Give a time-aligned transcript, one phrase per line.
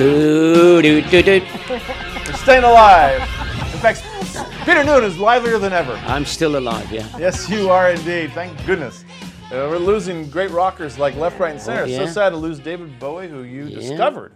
[0.00, 1.42] Do, do, do, do.
[1.68, 3.20] We're staying alive.
[3.20, 4.02] In fact,
[4.64, 5.92] Peter Noone is livelier than ever.
[6.06, 7.06] I'm still alive, yeah.
[7.18, 8.32] Yes, you are indeed.
[8.32, 9.04] Thank goodness.
[9.52, 11.82] Uh, we're losing great rockers like left, right, and center.
[11.82, 13.76] Oh, So sad to lose David Bowie, who you Yeah.
[13.78, 14.32] discovered.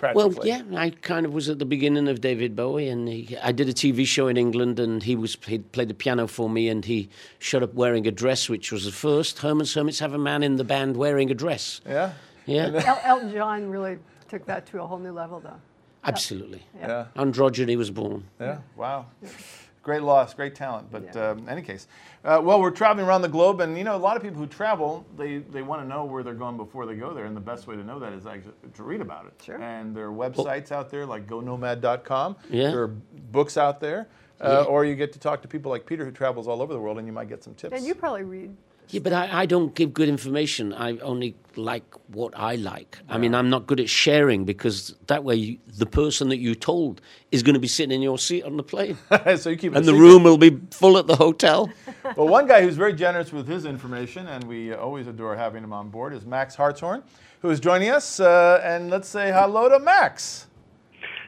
[0.00, 0.48] Well, Practically.
[0.48, 3.68] yeah, I kind of was at the beginning of David Bowie, and he, I did
[3.68, 6.86] a TV show in England, and he was he played the piano for me, and
[6.86, 10.42] he showed up wearing a dress, which was the first Herman's Hermits have a man
[10.42, 11.82] in the band wearing a dress.
[11.86, 12.12] Yeah.
[12.46, 13.98] Yeah, Elton John really
[14.32, 15.60] took that to a whole new level, though.
[16.04, 16.62] absolutely.
[16.80, 17.06] Yeah.
[17.16, 18.24] Androgyny was born.
[18.40, 18.58] Yeah.
[18.76, 19.06] Wow.
[19.82, 20.92] Great loss, great talent.
[20.92, 21.88] But um, in any case,
[22.24, 24.46] uh, well, we're traveling around the globe, and you know, a lot of people who
[24.46, 27.40] travel, they, they want to know where they're going before they go there, and the
[27.40, 29.32] best way to know that is actually to read about it.
[29.44, 29.60] Sure.
[29.60, 32.36] And there are websites out there like GoNomad.com.
[32.48, 32.70] Yeah.
[32.70, 32.94] There are
[33.32, 34.06] books out there,
[34.40, 36.78] uh, or you get to talk to people like Peter who travels all over the
[36.80, 37.76] world, and you might get some tips.
[37.76, 38.56] And you probably read.
[38.92, 40.74] Yeah, but I, I don't give good information.
[40.74, 42.98] I only like what I like.
[43.08, 46.54] I mean, I'm not good at sharing because that way you, the person that you
[46.54, 48.98] told is going to be sitting in your seat on the plane,
[49.36, 49.98] so you keep and the secret.
[49.98, 51.70] room will be full at the hotel.
[52.16, 55.62] Well, one guy who's very generous with his information, and we uh, always adore having
[55.64, 57.02] him on board, is Max Hartshorne,
[57.40, 58.20] who is joining us.
[58.20, 60.48] Uh, and let's say hello to Max.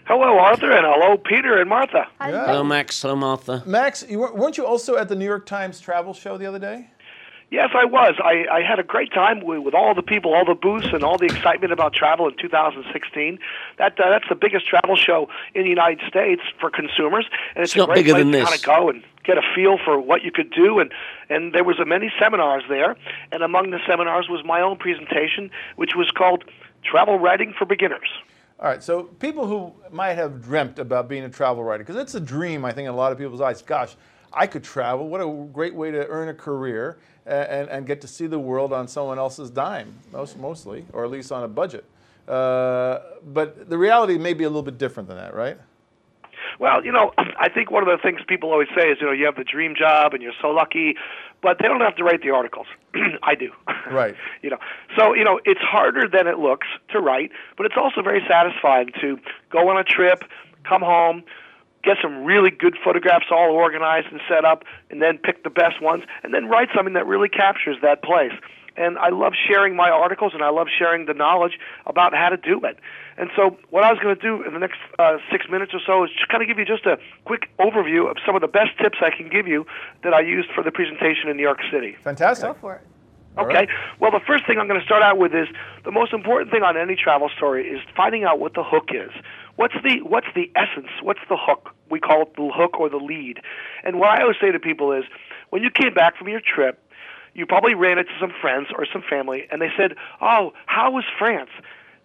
[0.07, 2.07] Hello, Arthur, and hello, Peter and Martha.
[2.21, 2.45] Yeah.
[2.47, 3.01] Hello, Max.
[3.01, 3.63] Hello, Martha.
[3.65, 6.59] Max, you weren't weren't you also at the New York Times travel show the other
[6.59, 6.91] day?
[7.51, 8.15] Yes, I was.
[8.23, 11.05] I, I had a great time with, with all the people, all the booths, and
[11.05, 13.39] all the excitement about travel in 2016.
[13.79, 17.73] That uh, that's the biggest travel show in the United States for consumers, and it's,
[17.73, 18.49] It's not a great bigger place than to this.
[18.65, 20.81] kind of go and get a feel for what you could do.
[20.81, 20.91] And
[21.29, 22.97] and there was a many seminars there,
[23.31, 26.45] and among the seminars was my own presentation, which was called
[26.83, 28.09] Travel Writing for Beginners.
[28.61, 32.15] All right, so people who might have dreamt about being a travel writer, because it's
[32.15, 33.61] a dream, I think, in a lot of people's eyes.
[33.63, 33.97] Gosh,
[34.35, 35.09] I could travel.
[35.09, 38.39] What a great way to earn a career and, and, and get to see the
[38.39, 41.85] world on someone else's dime, most, mostly, or at least on a budget.
[42.27, 45.59] Uh, but the reality may be a little bit different than that, right?
[46.59, 49.13] Well, you know, I think one of the things people always say is, you know,
[49.13, 50.95] you have the dream job and you're so lucky,
[51.43, 52.67] but they don't have to write the articles.
[53.23, 53.51] I do.
[53.91, 54.15] Right.
[54.43, 54.59] you know,
[54.97, 58.91] so you know, it's harder than it looks to write, but it's also very satisfying
[59.01, 59.19] to
[59.51, 60.23] go on a trip,
[60.65, 61.25] come home,
[61.85, 65.81] get some really good photographs all organized and set up, and then pick the best
[65.83, 68.33] ones, and then write something that really captures that place.
[68.77, 72.37] And I love sharing my articles, and I love sharing the knowledge about how to
[72.37, 72.79] do it.
[73.17, 75.81] And so, what I was going to do in the next uh, six minutes or
[75.87, 78.49] so is just kind of give you just a quick overview of some of the
[78.49, 79.65] best tips I can give you
[80.03, 81.97] that I used for the presentation in New York City.
[82.03, 82.49] Fantastic.
[82.49, 82.83] Go for it.
[83.37, 83.55] Okay.
[83.55, 83.69] right.
[84.01, 85.49] Well, the first thing I'm going to start out with is
[85.85, 89.11] the most important thing on any travel story is finding out what the hook is.
[89.57, 90.89] What's the what's the essence?
[91.03, 91.71] What's the hook?
[91.91, 93.41] We call it the hook or the lead.
[93.85, 95.05] And what I always say to people is,
[95.51, 96.81] when you came back from your trip,
[97.35, 101.05] you probably ran into some friends or some family, and they said, "Oh, how was
[101.19, 101.51] France?"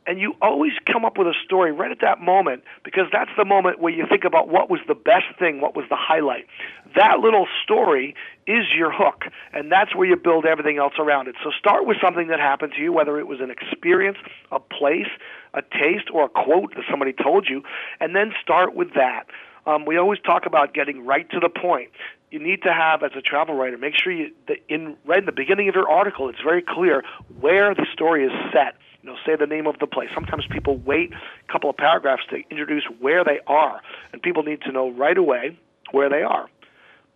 [0.10, 3.46] And you always come up with a story right at that moment because that's the
[3.46, 6.48] moment where you think about what was the best thing, what was the highlight.
[6.96, 8.16] That little story
[8.48, 11.36] is your hook, and that's where you build everything else around it.
[11.44, 14.18] So start with something that happened to you, whether it was an experience,
[14.52, 15.10] a place,
[15.54, 17.62] a taste, or a quote that somebody told you,
[18.00, 19.28] and then start with that.
[19.68, 21.92] Um, we always talk about getting right to the point.
[22.32, 24.32] You need to have, as a travel writer, make sure you
[24.70, 27.04] in right in the beginning of your article, it's very clear
[27.40, 28.74] where the story is set.
[29.02, 30.10] You know, say the name of the place.
[30.14, 31.12] Sometimes people wait
[31.48, 35.18] a couple of paragraphs to introduce where they are, and people need to know right
[35.18, 35.58] away
[35.92, 36.50] where they are.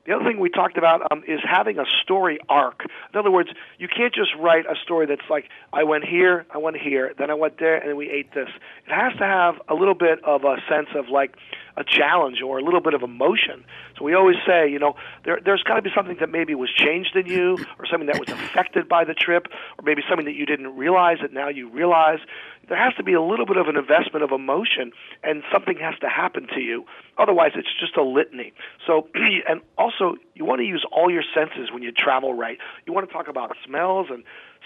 [0.06, 2.84] The other thing we talked about um, is having a story arc.
[3.14, 6.58] In other words, you can't just write a story that's like, I went here, I
[6.58, 8.50] went here, then I went there, and then we ate this.
[8.86, 11.36] It has to have a little bit of a sense of like
[11.78, 13.63] a challenge or a little bit of emotion.
[13.97, 16.69] So we always say, you know, there, there's got to be something that maybe was
[16.69, 19.47] changed in you, or something that was affected by the trip,
[19.80, 22.19] or maybe something that you didn't realize that now you realize.
[22.69, 24.91] There has to be a little bit of an investment of emotion,
[25.24, 26.85] and something has to happen to you.
[27.18, 28.53] Otherwise, it's just a litany.
[28.88, 29.07] So,
[29.47, 32.57] and also, you want to use all your senses when you travel, right?
[32.85, 34.24] You want to talk about smells and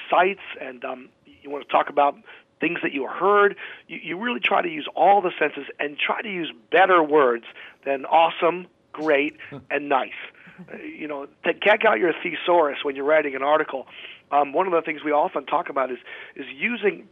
[0.10, 2.16] sights, and um, you want to talk about
[2.60, 3.56] things that you heard.
[3.88, 7.46] You, you really try to use all the senses and try to use better words
[7.86, 9.38] than awesome, great,
[9.72, 10.12] and nice.
[10.84, 13.88] You know, to gag out your thesaurus when you're writing an article.
[14.32, 16.00] Um, one of the things we often talk about is
[16.36, 17.08] is using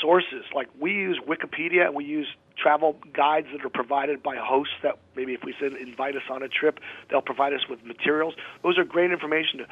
[0.00, 0.44] sources.
[0.54, 4.98] Like we use Wikipedia and we use travel guides that are provided by hosts that
[5.16, 6.80] maybe if we send invite us on a trip,
[7.10, 8.34] they'll provide us with materials.
[8.62, 9.66] Those are great information to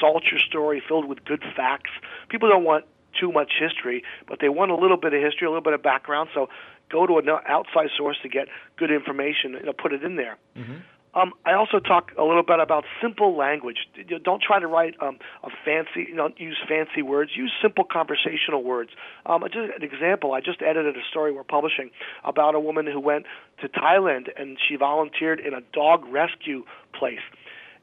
[0.00, 1.90] salt your story, filled with good facts.
[2.28, 2.84] People don't want
[3.18, 5.82] too much history, but they want a little bit of history, a little bit of
[5.82, 6.30] background.
[6.34, 6.48] So
[6.90, 10.38] go to an outside source to get good information and put it in there.
[10.56, 10.76] Mm-hmm.
[11.14, 13.76] Um, I also talk a little bit about simple language.
[14.24, 17.32] Don't try to write um, a fancy, you know, use fancy words.
[17.36, 18.90] Use simple conversational words.
[19.26, 20.32] Um, just an example.
[20.32, 21.90] I just edited a story we're publishing
[22.24, 23.26] about a woman who went
[23.60, 26.64] to Thailand and she volunteered in a dog rescue
[26.98, 27.20] place.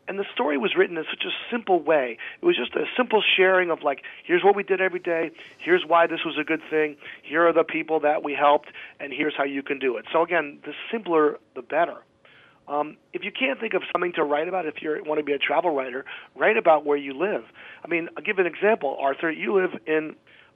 [0.07, 2.17] And the story was written in such a simple way.
[2.41, 5.29] It was just a simple sharing of like, here's what we did every day.
[5.59, 6.97] Here's why this was a good thing.
[7.21, 10.05] Here are the people that we helped, and here's how you can do it.
[10.11, 11.97] So again, the simpler, the better.
[12.69, 15.33] Um, if you can't think of something to write about, if you want to be
[15.33, 16.06] a travel writer,
[16.36, 17.44] write about where you live.
[17.83, 18.95] I mean, I'll give an example.
[19.01, 20.16] Arthur, you live in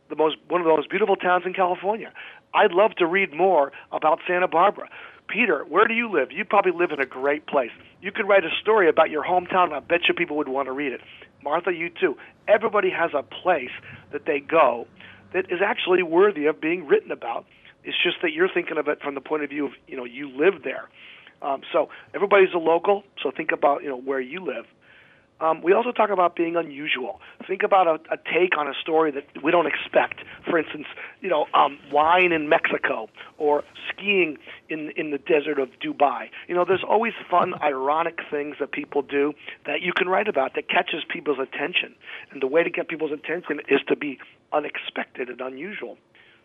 [0.10, 2.14] the most one of the most beautiful towns in California.
[2.54, 4.90] I'd love to read more about Santa Barbara.
[5.28, 6.32] Peter, where do you live?
[6.32, 7.72] You probably live in a great place.
[8.02, 10.68] You could write a story about your hometown, and I bet you people would want
[10.68, 11.02] to read it.
[11.44, 12.16] Martha, you too.
[12.48, 13.72] Everybody has a place
[14.12, 14.86] that they go
[15.34, 17.46] that is actually worthy of being written about.
[17.84, 20.06] It's just that you're thinking of it from the point of view of, you know,
[20.06, 20.90] you live there.
[21.44, 24.66] Um, so everybody's a local, so think about you know where you live.
[25.42, 27.20] Um, we also talk about being unusual.
[27.46, 30.22] Think about a, a take on a story that we don't expect.
[30.50, 30.86] For instance,
[31.20, 34.38] you know, um, wine in Mexico or skiing
[34.70, 36.30] in in the desert of Dubai.
[36.48, 39.34] You know, there's always fun, ironic things that people do
[39.66, 41.94] that you can write about that catches people's attention.
[42.32, 44.20] And the way to get people's attention is to be
[44.54, 45.98] unexpected and unusual.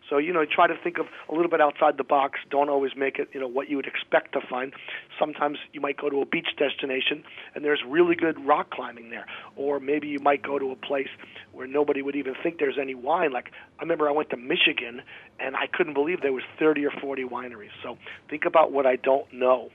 [0.09, 2.39] So you know, try to think of a little bit outside the box.
[2.49, 4.73] Don't always make it you know what you would expect to find.
[5.17, 7.23] Sometimes you might go to a beach destination
[7.53, 9.25] and there's really good rock climbing there,
[9.55, 11.09] or maybe you might go to a place
[11.51, 13.31] where nobody would even think there's any wine.
[13.31, 15.01] Like I remember I went to Michigan
[15.39, 17.71] and I couldn't believe there was 30 or 40 wineries.
[17.83, 17.97] So
[18.29, 19.69] think about what I don't know.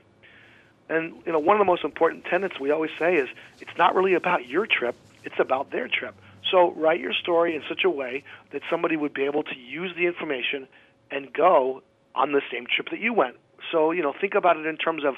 [0.89, 3.29] And you know, one of the most important tenets we always say is
[3.59, 6.15] it's not really about your trip; it's about their trip.
[6.55, 8.23] So write your story in such a way
[8.53, 10.69] that somebody would be able to use the information
[11.11, 11.83] and go
[12.15, 13.35] on the same trip that you went.
[13.73, 15.15] So, you know, think about it in terms of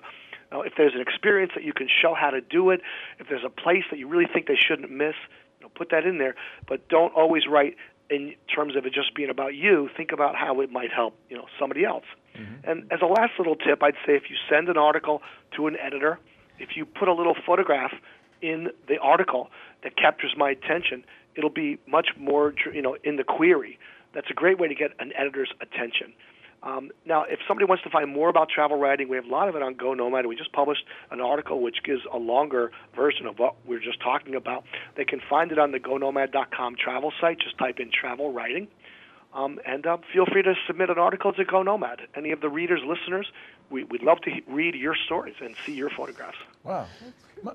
[0.51, 2.81] uh, if there's an experience that you can show how to do it,
[3.19, 5.13] if there's a place that you really think they shouldn't miss,
[5.59, 6.33] you know, put that in there.
[6.67, 7.75] But don't always write
[8.09, 9.89] in terms of it just being about you.
[9.95, 12.05] Think about how it might help, you know, somebody else.
[12.35, 12.67] Mm-hmm.
[12.67, 15.21] And as a last little tip, I'd say if you send an article
[15.55, 16.17] to an editor,
[16.57, 17.91] if you put a little photograph
[18.41, 19.49] in the article
[19.83, 21.03] that captures my attention,
[21.37, 23.79] it'll be much more, you know, in the query.
[24.13, 26.13] That's a great way to get an editor's attention.
[26.63, 29.47] Um, now, if somebody wants to find more about travel writing, we have a lot
[29.47, 30.25] of it on Go Nomad.
[30.25, 34.01] We just published an article which gives a longer version of what we are just
[34.01, 34.63] talking about.
[34.95, 37.39] They can find it on the GoNomad.com travel site.
[37.39, 38.67] Just type in travel writing.
[39.37, 42.01] Um, and uh, feel free to submit an article to Go Nomad.
[42.15, 43.31] Any of the readers, listeners,
[43.69, 46.37] we, would love to read your stories and see your photographs.
[46.63, 46.87] Wow.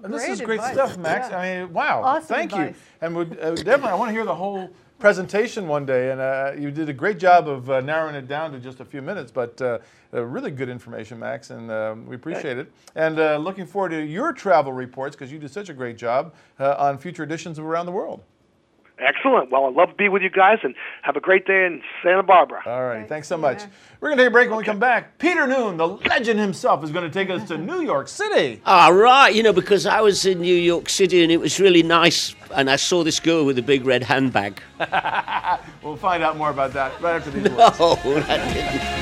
[0.05, 0.75] This is great advice.
[0.75, 1.29] stuff, Max.
[1.31, 1.39] Yeah.
[1.39, 2.03] I mean, wow.
[2.05, 2.77] Awesome Thank advice.
[2.77, 2.81] you.
[3.01, 4.71] And would, uh, definitely, I want to hear the whole
[5.01, 6.13] presentation one day.
[6.13, 8.85] And uh, you did a great job of uh, narrowing it down to just a
[8.85, 9.81] few minutes, but uh,
[10.13, 12.71] really good information, Max, and um, we appreciate it.
[12.95, 16.33] And uh, looking forward to your travel reports because you did such a great job
[16.61, 18.23] uh, on future editions of Around the World.
[19.03, 19.51] Excellent.
[19.51, 22.23] Well, I'd love to be with you guys and have a great day in Santa
[22.23, 22.63] Barbara.
[22.65, 22.99] All right.
[22.99, 23.63] Thanks, Thanks so much.
[24.01, 24.49] We're going to take a break.
[24.49, 27.59] When we come back, Peter Noone, the legend himself, is going to take us to
[27.59, 28.61] New York City.
[28.65, 29.35] All right.
[29.35, 32.71] You know, because I was in New York City and it was really nice, and
[32.71, 34.61] I saw this girl with a big red handbag.
[35.83, 39.02] we'll find out more about that right after these no, words.